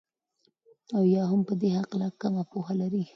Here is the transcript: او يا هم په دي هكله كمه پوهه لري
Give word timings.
او 0.95 1.03
يا 1.15 1.23
هم 1.31 1.41
په 1.47 1.53
دي 1.61 1.69
هكله 1.77 2.07
كمه 2.21 2.43
پوهه 2.51 2.73
لري 2.81 3.03